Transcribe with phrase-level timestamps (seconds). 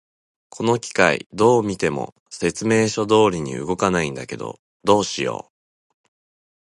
[0.49, 5.51] この機械、どう見ても説明書通りに動かないんだけど、どうしよう。